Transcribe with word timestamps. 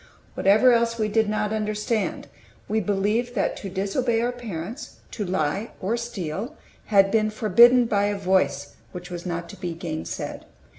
Whatever 0.33 0.73
else 0.73 0.97
we 0.97 1.09
did 1.09 1.29
not 1.29 1.53
understand, 1.53 2.27
we 2.67 2.79
believed 2.79 3.35
that 3.35 3.55
to 3.57 3.69
disobey 3.69 4.19
our 4.19 4.31
parents, 4.31 4.95
to 5.11 5.23
lie 5.23 5.73
or 5.79 5.95
steal, 5.95 6.55
had 6.85 7.11
been 7.11 7.29
forbidden 7.29 7.85
by 7.85 8.05
a 8.05 8.17
Voice 8.17 8.77
which 8.93 9.11
was 9.11 9.27
not 9.27 9.47
to 9.49 9.55
be 9.57 9.75
gainsaid. 9.75 10.43